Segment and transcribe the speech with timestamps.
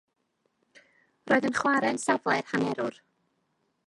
[1.31, 2.97] Roedd yn chwarae yn safle'r hanerwr.